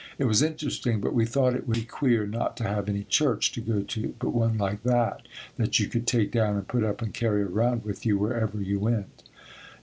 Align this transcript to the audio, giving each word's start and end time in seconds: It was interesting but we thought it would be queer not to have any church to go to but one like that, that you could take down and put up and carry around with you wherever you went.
It 0.17 0.23
was 0.25 0.41
interesting 0.41 0.99
but 0.99 1.13
we 1.13 1.27
thought 1.27 1.53
it 1.53 1.67
would 1.67 1.77
be 1.77 1.83
queer 1.83 2.25
not 2.25 2.57
to 2.57 2.63
have 2.63 2.89
any 2.89 3.03
church 3.03 3.51
to 3.51 3.61
go 3.61 3.83
to 3.83 4.15
but 4.17 4.33
one 4.33 4.57
like 4.57 4.81
that, 4.81 5.27
that 5.57 5.79
you 5.79 5.87
could 5.87 6.07
take 6.07 6.31
down 6.31 6.55
and 6.55 6.67
put 6.67 6.83
up 6.83 7.03
and 7.03 7.13
carry 7.13 7.43
around 7.43 7.83
with 7.85 8.03
you 8.03 8.17
wherever 8.17 8.59
you 8.59 8.79
went. 8.79 9.21